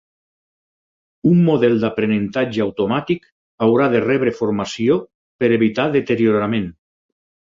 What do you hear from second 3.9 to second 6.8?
de rebre formació per evitar deteriorament.